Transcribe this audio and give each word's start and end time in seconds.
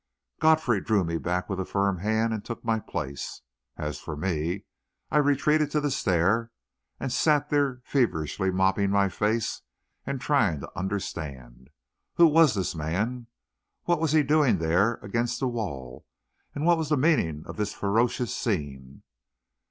Godfrey 0.39 0.81
drew 0.81 1.03
me 1.03 1.19
back 1.19 1.47
with 1.47 1.59
a 1.59 1.63
firm 1.63 1.99
hand 1.99 2.33
and 2.33 2.43
took 2.43 2.65
my 2.65 2.79
place. 2.79 3.41
As 3.77 3.99
for 3.99 4.15
me, 4.17 4.63
I 5.11 5.17
retreated 5.19 5.69
to 5.69 5.79
the 5.79 5.91
stair, 5.91 6.49
and 6.99 7.13
sat 7.13 7.51
there 7.51 7.83
feverishly 7.85 8.49
mopping 8.49 8.89
my 8.89 9.09
face 9.09 9.61
and 10.07 10.19
trying 10.19 10.59
to 10.61 10.71
understand. 10.75 11.69
Who 12.15 12.25
was 12.25 12.55
this 12.55 12.73
man? 12.73 13.27
What 13.83 13.99
was 13.99 14.11
he 14.11 14.23
doing 14.23 14.57
there 14.57 14.95
against 15.03 15.39
the 15.39 15.47
wall? 15.47 16.07
What 16.53 16.79
was 16.79 16.89
the 16.89 16.97
meaning 16.97 17.43
of 17.45 17.57
this 17.57 17.71
ferocious 17.75 18.35
scene.... 18.35 19.03